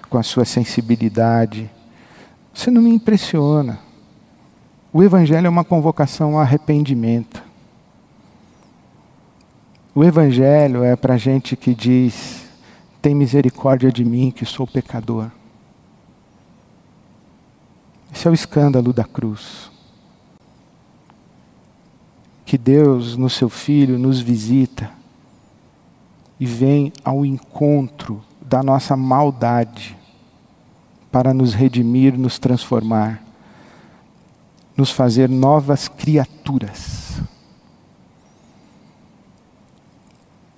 [0.09, 1.71] com a sua sensibilidade.
[2.53, 3.79] Você não me impressiona.
[4.91, 7.41] O Evangelho é uma convocação ao arrependimento.
[9.95, 12.45] O Evangelho é para gente que diz:
[13.01, 15.31] tem misericórdia de mim, que sou pecador.
[18.13, 19.71] Esse é o escândalo da cruz.
[22.45, 25.02] Que Deus, no seu Filho, nos visita
[26.39, 29.97] e vem ao encontro da nossa maldade
[31.11, 33.23] para nos redimir, nos transformar,
[34.75, 37.21] nos fazer novas criaturas.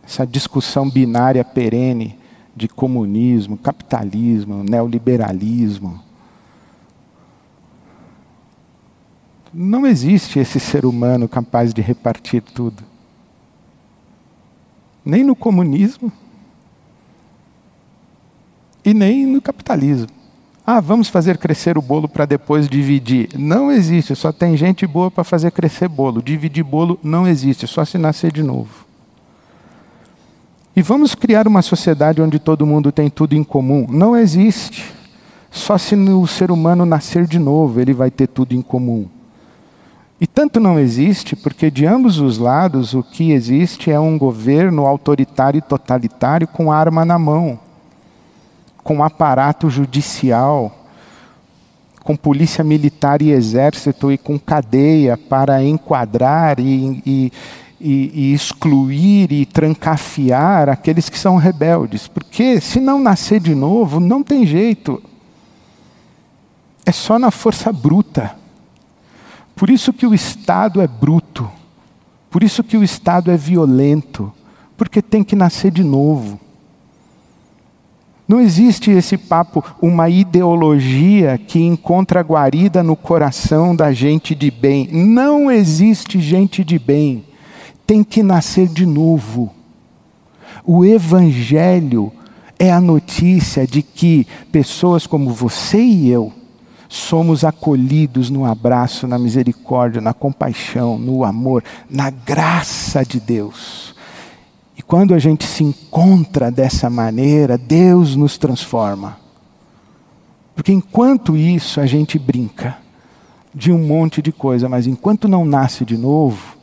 [0.03, 2.17] Essa discussão binária perene
[2.55, 6.05] de comunismo, capitalismo, neoliberalismo,
[9.57, 12.83] Não existe esse ser humano capaz de repartir tudo.
[15.05, 16.11] Nem no comunismo
[18.83, 20.09] e nem no capitalismo.
[20.65, 23.29] Ah, vamos fazer crescer o bolo para depois dividir.
[23.37, 26.23] Não existe, só tem gente boa para fazer crescer bolo.
[26.23, 28.85] Dividir bolo não existe, só se nascer de novo.
[30.75, 33.87] E vamos criar uma sociedade onde todo mundo tem tudo em comum.
[33.89, 34.93] Não existe.
[35.51, 39.07] Só se o ser humano nascer de novo ele vai ter tudo em comum.
[40.19, 44.85] E tanto não existe, porque de ambos os lados o que existe é um governo
[44.85, 47.59] autoritário e totalitário com arma na mão,
[48.81, 50.73] com aparato judicial,
[52.01, 57.33] com polícia militar e exército e com cadeia para enquadrar e, e,
[57.81, 62.07] e, e excluir e trancafiar aqueles que são rebeldes.
[62.07, 65.01] Porque se não nascer de novo, não tem jeito.
[66.85, 68.44] É só na força bruta.
[69.55, 71.49] Por isso que o Estado é bruto,
[72.29, 74.31] por isso que o Estado é violento,
[74.75, 76.39] porque tem que nascer de novo.
[78.27, 84.89] Não existe esse papo, uma ideologia que encontra guarida no coração da gente de bem.
[84.91, 87.23] Não existe gente de bem.
[87.85, 89.53] Tem que nascer de novo.
[90.65, 92.11] O Evangelho
[92.57, 96.33] é a notícia de que pessoas como você e eu,
[96.87, 103.95] somos acolhidos no abraço, na misericórdia, na compaixão, no amor, na graça de Deus.
[104.77, 109.17] E quando a gente se encontra dessa maneira, Deus nos transforma.
[110.53, 112.77] Porque enquanto isso a gente brinca
[113.53, 116.57] de um monte de coisa, mas enquanto não nasce de novo,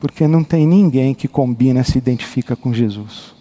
[0.00, 3.39] porque não tem ninguém que combina, se identifica com Jesus.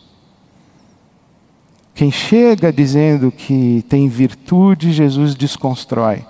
[2.00, 6.26] Quem chega dizendo que tem virtude, Jesus desconstrói.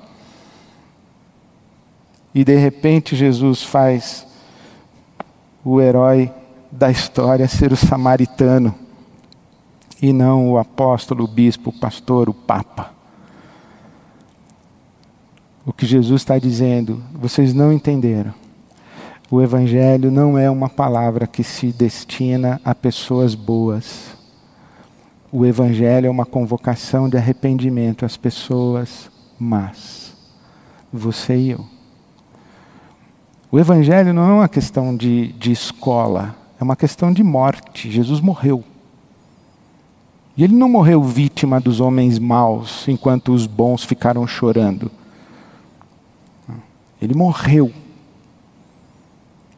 [2.34, 4.26] E de repente Jesus faz
[5.64, 6.32] o herói
[6.72, 8.74] da história ser o samaritano
[10.02, 12.92] e não o apóstolo, o bispo, o pastor, o papa.
[15.64, 18.34] O que Jesus está dizendo, vocês não entenderam.
[19.30, 24.18] O Evangelho não é uma palavra que se destina a pessoas boas.
[25.32, 30.16] O Evangelho é uma convocação de arrependimento às pessoas más.
[30.92, 31.66] Você e eu.
[33.52, 37.92] O Evangelho não é uma questão de, de escola, é uma questão de morte.
[37.92, 38.64] Jesus morreu.
[40.36, 44.92] E ele não morreu vítima dos homens maus, enquanto os bons ficaram chorando.
[47.00, 47.72] Ele morreu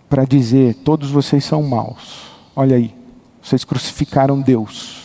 [0.09, 2.29] para dizer: todos vocês são maus.
[2.53, 2.93] Olha aí,
[3.41, 5.00] vocês crucificaram Deus.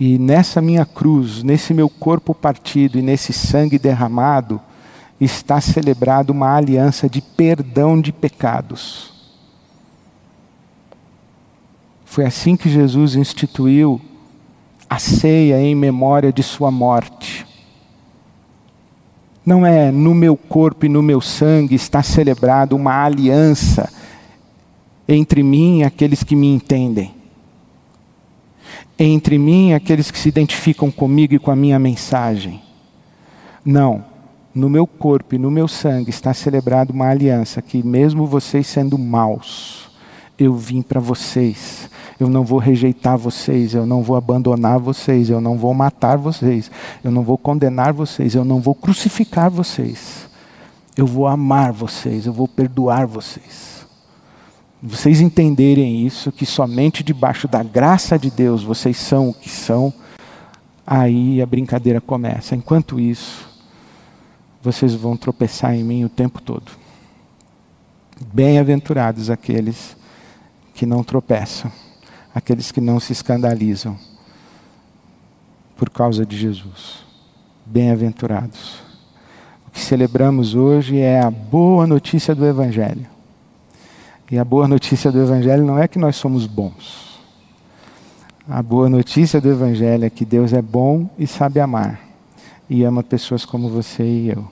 [0.00, 4.58] E nessa minha cruz, nesse meu corpo partido e nesse sangue derramado,
[5.20, 9.12] está celebrada uma aliança de perdão de pecados.
[12.06, 14.00] Foi assim que Jesus instituiu
[14.88, 17.46] a ceia em memória de Sua morte.
[19.44, 23.92] Não é no meu corpo e no meu sangue está celebrada uma aliança
[25.06, 27.19] entre mim e aqueles que me entendem
[29.04, 32.62] entre mim e aqueles que se identificam comigo e com a minha mensagem.
[33.64, 34.04] Não.
[34.54, 38.98] No meu corpo e no meu sangue está celebrada uma aliança que, mesmo vocês sendo
[38.98, 39.88] maus,
[40.38, 41.88] eu vim para vocês.
[42.18, 46.70] Eu não vou rejeitar vocês, eu não vou abandonar vocês, eu não vou matar vocês,
[47.02, 50.28] eu não vou condenar vocês, eu não vou crucificar vocês.
[50.96, 53.69] Eu vou amar vocês, eu vou perdoar vocês.
[54.82, 59.92] Vocês entenderem isso, que somente debaixo da graça de Deus vocês são o que são,
[60.86, 62.56] aí a brincadeira começa.
[62.56, 63.46] Enquanto isso,
[64.62, 66.72] vocês vão tropeçar em mim o tempo todo.
[68.32, 69.96] Bem-aventurados aqueles
[70.72, 71.70] que não tropeçam,
[72.34, 73.98] aqueles que não se escandalizam
[75.76, 77.04] por causa de Jesus.
[77.66, 78.80] Bem-aventurados.
[79.66, 83.19] O que celebramos hoje é a boa notícia do Evangelho.
[84.30, 87.18] E a boa notícia do Evangelho não é que nós somos bons.
[88.48, 92.00] A boa notícia do Evangelho é que Deus é bom e sabe amar
[92.68, 94.48] e ama pessoas como você e eu.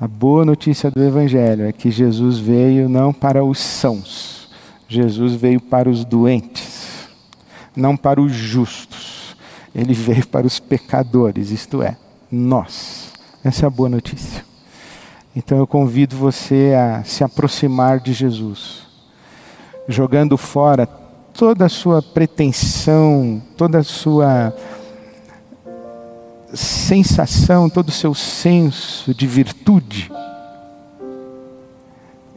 [0.00, 4.50] A boa notícia do Evangelho é que Jesus veio não para os sãos,
[4.88, 7.08] Jesus veio para os doentes,
[7.76, 9.36] não para os justos,
[9.72, 11.96] ele veio para os pecadores, isto é,
[12.30, 13.12] nós.
[13.44, 14.49] Essa é a boa notícia.
[15.34, 18.82] Então eu convido você a se aproximar de Jesus,
[19.88, 20.86] jogando fora
[21.32, 24.54] toda a sua pretensão, toda a sua
[26.52, 30.10] sensação, todo o seu senso de virtude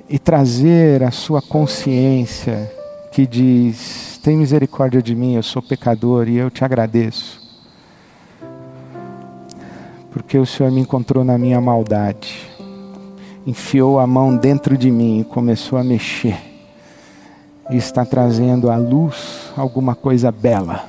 [0.07, 2.71] e trazer a sua consciência
[3.11, 7.41] que diz: tem misericórdia de mim, eu sou pecador e eu te agradeço.
[10.11, 12.47] Porque o Senhor me encontrou na minha maldade,
[13.45, 16.37] enfiou a mão dentro de mim e começou a mexer,
[17.69, 20.85] e está trazendo à luz alguma coisa bela,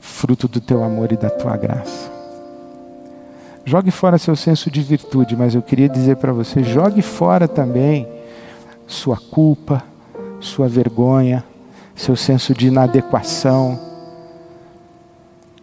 [0.00, 2.10] fruto do teu amor e da tua graça.
[3.64, 8.08] Jogue fora seu senso de virtude, mas eu queria dizer para você: jogue fora também
[8.86, 9.84] sua culpa,
[10.40, 11.44] sua vergonha,
[11.94, 13.78] seu senso de inadequação.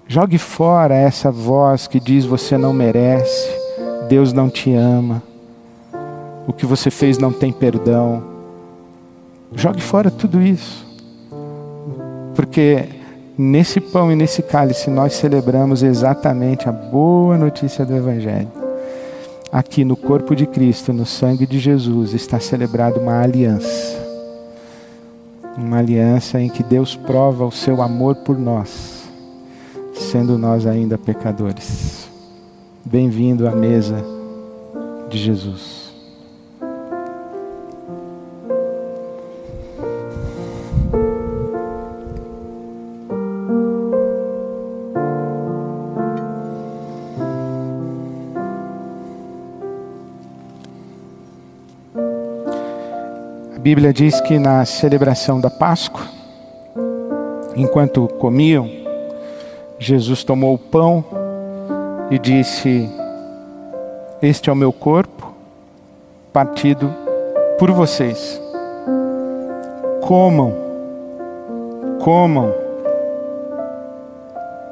[0.08, 3.50] Jogue fora essa voz que diz você não merece,
[4.08, 5.24] Deus não te ama,
[6.48, 8.24] o que você fez não tem perdão.
[9.54, 10.86] Jogue fora tudo isso,
[12.36, 12.90] porque
[13.38, 18.48] Nesse pão e nesse cálice nós celebramos exatamente a boa notícia do Evangelho.
[19.52, 24.02] Aqui no corpo de Cristo, no sangue de Jesus, está celebrada uma aliança.
[25.58, 29.04] Uma aliança em que Deus prova o seu amor por nós,
[29.94, 32.10] sendo nós ainda pecadores.
[32.86, 34.02] Bem-vindo à mesa
[35.10, 35.85] de Jesus.
[53.66, 56.04] Bíblia diz que na celebração da Páscoa,
[57.56, 58.70] enquanto comiam,
[59.80, 61.04] Jesus tomou o pão
[62.12, 62.88] e disse:
[64.22, 65.34] Este é o meu corpo,
[66.32, 66.94] partido
[67.58, 68.40] por vocês.
[70.02, 70.54] Comam,
[72.04, 72.54] comam,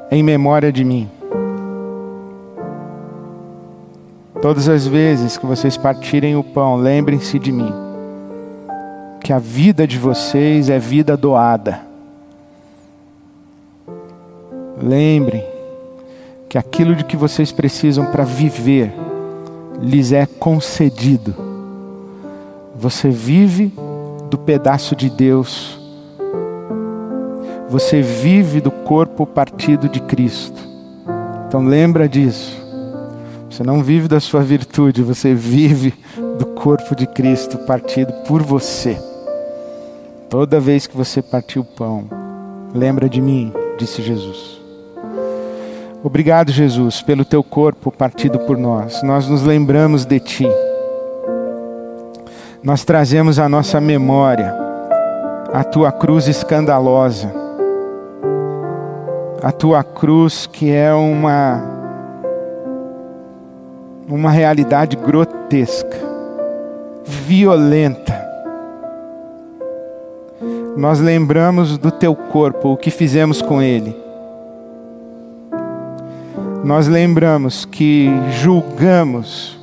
[0.08, 1.10] em memória de mim.
[4.40, 7.83] Todas as vezes que vocês partirem o pão, lembrem-se de mim
[9.24, 11.80] que a vida de vocês é vida doada.
[14.78, 15.42] Lembrem
[16.46, 18.92] que aquilo de que vocês precisam para viver
[19.80, 21.34] lhes é concedido.
[22.76, 23.72] Você vive
[24.28, 25.80] do pedaço de Deus.
[27.70, 30.60] Você vive do corpo partido de Cristo.
[31.48, 32.62] Então lembra disso.
[33.48, 35.94] Você não vive da sua virtude, você vive
[36.38, 39.13] do corpo de Cristo partido por você.
[40.34, 42.06] Toda vez que você partir o pão,
[42.74, 44.60] lembra de mim, disse Jesus.
[46.02, 49.00] Obrigado, Jesus, pelo teu corpo partido por nós.
[49.04, 50.48] Nós nos lembramos de ti.
[52.64, 54.52] Nós trazemos à nossa memória
[55.52, 57.32] a tua cruz escandalosa.
[59.40, 61.62] A tua cruz que é uma
[64.08, 65.96] uma realidade grotesca,
[67.04, 68.13] violenta
[70.76, 73.96] nós lembramos do teu corpo, o que fizemos com ele.
[76.64, 79.58] Nós lembramos que julgamos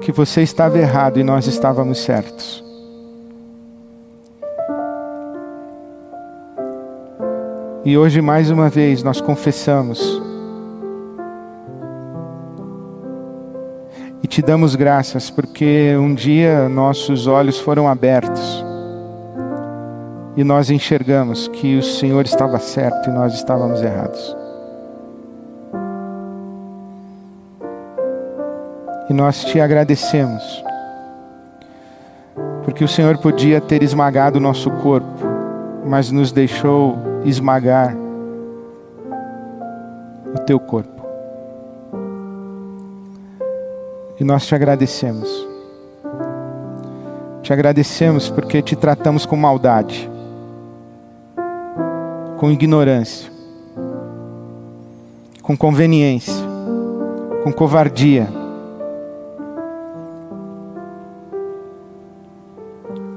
[0.00, 2.64] que você estava errado e nós estávamos certos.
[7.84, 10.22] E hoje, mais uma vez, nós confessamos
[14.34, 18.64] te damos graças porque um dia nossos olhos foram abertos
[20.36, 24.36] e nós enxergamos que o Senhor estava certo e nós estávamos errados.
[29.08, 30.64] E nós te agradecemos,
[32.64, 35.24] porque o Senhor podia ter esmagado o nosso corpo,
[35.86, 37.96] mas nos deixou esmagar
[40.34, 40.93] o teu corpo.
[44.18, 45.28] E nós te agradecemos.
[47.42, 50.10] Te agradecemos porque te tratamos com maldade,
[52.38, 53.30] com ignorância,
[55.42, 56.32] com conveniência,
[57.42, 58.26] com covardia,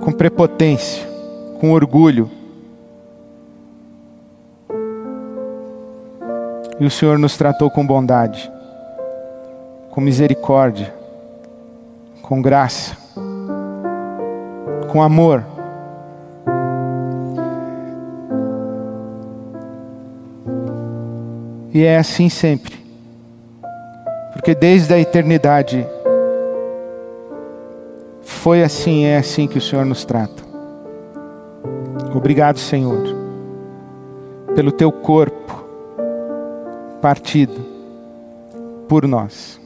[0.02, 1.08] com prepotência,
[1.62, 2.30] com orgulho.
[6.80, 8.52] E o Senhor nos tratou com bondade,
[9.98, 10.93] com misericórdia,
[12.22, 12.95] com graça,
[14.91, 15.43] com amor.
[21.74, 22.76] E é assim sempre,
[24.34, 25.84] porque desde a eternidade
[28.22, 30.43] foi assim, é assim que o Senhor nos trata.
[32.14, 33.02] Obrigado, Senhor,
[34.54, 35.66] pelo teu corpo
[37.02, 37.66] partido
[38.88, 39.60] por nós.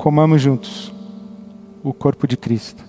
[0.00, 0.90] Comamos juntos
[1.84, 2.82] o corpo de Cristo.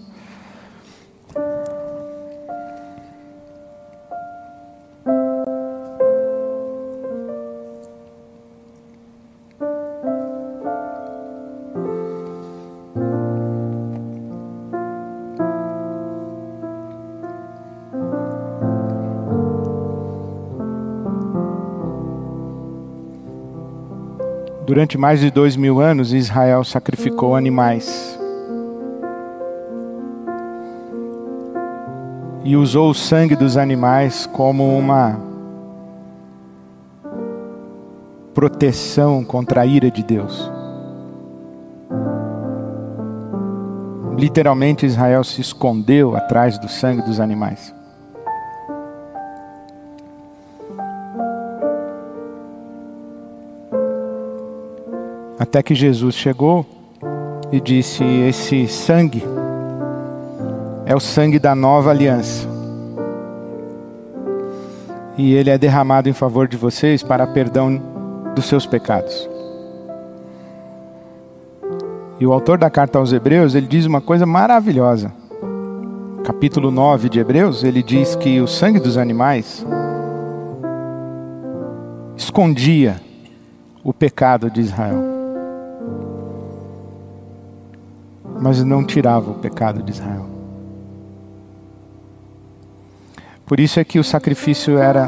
[24.72, 28.18] Durante mais de dois mil anos, Israel sacrificou animais.
[32.46, 35.20] E usou o sangue dos animais como uma
[38.34, 40.50] proteção contra a ira de Deus.
[44.18, 47.76] Literalmente, Israel se escondeu atrás do sangue dos animais.
[55.52, 56.66] Até que Jesus chegou
[57.52, 59.22] e disse: Esse sangue
[60.86, 62.48] é o sangue da nova aliança.
[65.18, 67.82] E ele é derramado em favor de vocês para perdão
[68.34, 69.30] dos seus pecados.
[72.18, 75.12] E o autor da carta aos Hebreus, ele diz uma coisa maravilhosa.
[76.24, 79.66] Capítulo 9 de Hebreus, ele diz que o sangue dos animais
[82.16, 83.02] escondia
[83.84, 85.11] o pecado de Israel.
[88.42, 90.26] Mas não tirava o pecado de Israel.
[93.46, 95.08] Por isso é que o sacrifício era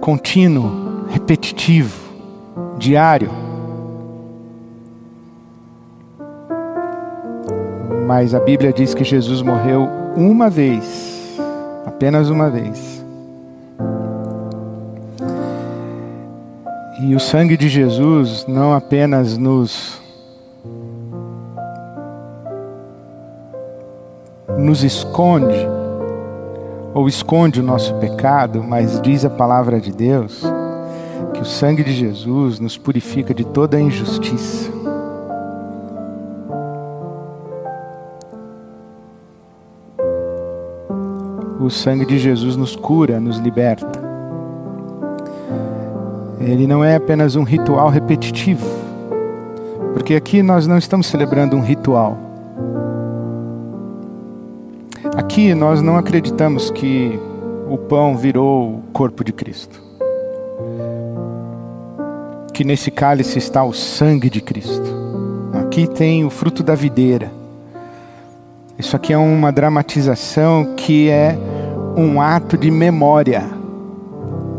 [0.00, 1.98] contínuo, repetitivo,
[2.78, 3.30] diário.
[8.06, 9.86] Mas a Bíblia diz que Jesus morreu
[10.16, 11.38] uma vez,
[11.84, 13.04] apenas uma vez.
[17.02, 19.99] E o sangue de Jesus não apenas nos
[24.70, 25.66] nos esconde
[26.94, 30.44] ou esconde o nosso pecado, mas diz a palavra de Deus
[31.34, 34.70] que o sangue de Jesus nos purifica de toda a injustiça.
[41.58, 44.00] O sangue de Jesus nos cura, nos liberta.
[46.38, 48.68] Ele não é apenas um ritual repetitivo,
[49.94, 52.29] porque aqui nós não estamos celebrando um ritual.
[55.30, 57.16] Aqui nós não acreditamos que
[57.68, 59.80] o pão virou o corpo de Cristo.
[62.52, 64.92] Que nesse cálice está o sangue de Cristo.
[65.52, 67.30] Aqui tem o fruto da videira.
[68.76, 71.38] Isso aqui é uma dramatização que é
[71.96, 73.48] um ato de memória.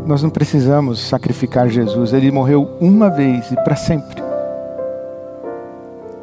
[0.05, 4.24] Nós não precisamos sacrificar Jesus, ele morreu uma vez e para sempre.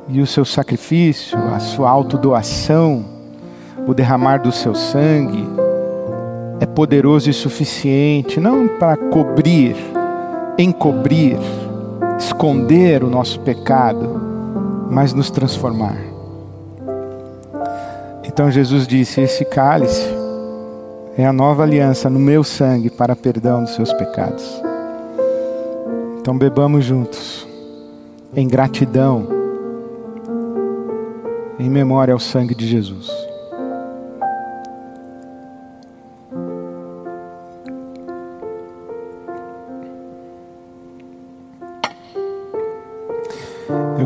[0.08, 3.17] E o seu sacrifício, a sua autodoação,
[3.88, 5.48] o derramar do seu sangue
[6.60, 9.74] é poderoso e suficiente, não para cobrir,
[10.58, 11.38] encobrir,
[12.18, 15.96] esconder o nosso pecado, mas nos transformar.
[18.22, 20.06] Então Jesus disse: Esse cálice
[21.16, 24.62] é a nova aliança no meu sangue para perdão dos seus pecados.
[26.20, 27.48] Então bebamos juntos,
[28.36, 29.38] em gratidão
[31.58, 33.10] em memória ao sangue de Jesus.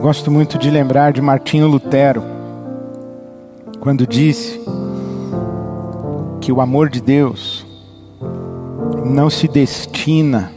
[0.03, 2.24] Gosto muito de lembrar de Martinho Lutero,
[3.78, 4.61] quando disse
[6.40, 7.64] que o amor de Deus
[9.07, 10.50] não se destina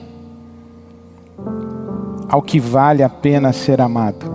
[2.27, 4.25] ao que vale a pena ser amado.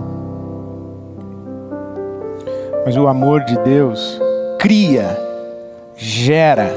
[2.85, 4.17] Mas o amor de Deus
[4.57, 5.19] cria,
[5.97, 6.71] gera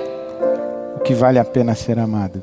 [0.96, 2.42] o que vale a pena ser amado.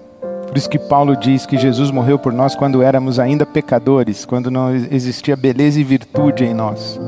[0.52, 4.52] Por isso que Paulo diz que Jesus morreu por nós quando éramos ainda pecadores, quando
[4.52, 7.00] não existia beleza e virtude em nós.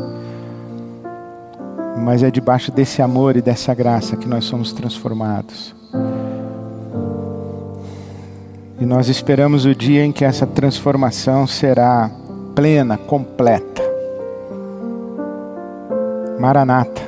[1.98, 5.76] Mas é debaixo desse amor e dessa graça que nós somos transformados.
[8.80, 12.10] E nós esperamos o dia em que essa transformação será
[12.56, 13.84] plena, completa.
[16.40, 17.02] Maranata.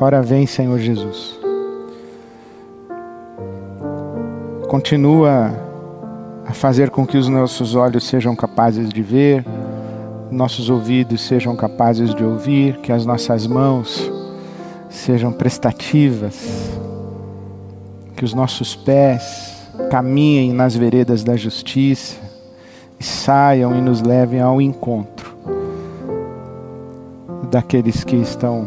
[0.00, 1.41] Ora vem, Senhor Jesus.
[4.72, 5.52] Continua
[6.46, 9.44] a fazer com que os nossos olhos sejam capazes de ver,
[10.30, 14.10] nossos ouvidos sejam capazes de ouvir, que as nossas mãos
[14.88, 16.70] sejam prestativas,
[18.16, 22.16] que os nossos pés caminhem nas veredas da justiça
[22.98, 25.36] e saiam e nos levem ao encontro
[27.50, 28.66] daqueles que estão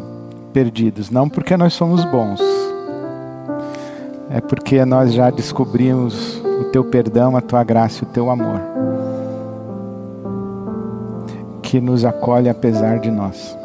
[0.53, 1.09] perdidos.
[1.09, 2.39] Não porque nós somos bons,
[4.35, 8.59] é porque nós já descobrimos o teu perdão, a tua graça o teu amor,
[11.61, 13.57] que nos acolhe apesar de nós.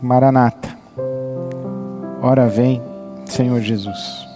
[0.00, 0.68] Maranata,
[2.22, 2.80] ora vem,
[3.26, 4.28] Senhor Jesus.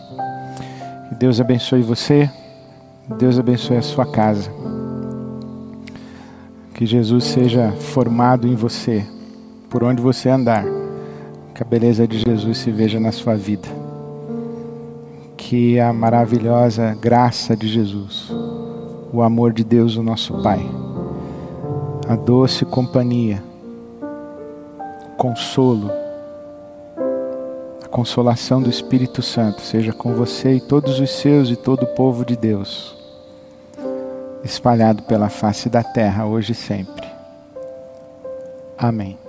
[1.08, 2.28] Que Deus abençoe você,
[3.16, 4.50] Deus abençoe a sua casa.
[6.74, 9.06] Que Jesus seja formado em você,
[9.70, 10.81] por onde você andar.
[11.62, 13.68] Que a beleza de Jesus se veja na sua vida.
[15.36, 18.32] Que a maravilhosa graça de Jesus,
[19.12, 20.60] o amor de Deus, o nosso Pai,
[22.08, 23.40] a doce companhia,
[25.16, 25.88] consolo,
[27.92, 32.24] consolação do Espírito Santo seja com você e todos os seus e todo o povo
[32.24, 32.96] de Deus,
[34.42, 37.06] espalhado pela face da terra, hoje e sempre.
[38.76, 39.21] Amém.